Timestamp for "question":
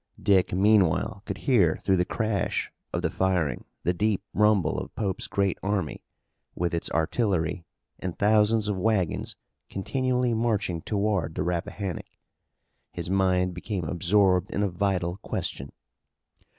15.17-15.71